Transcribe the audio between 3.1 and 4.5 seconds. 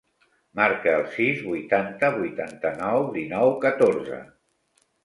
dinou, catorze.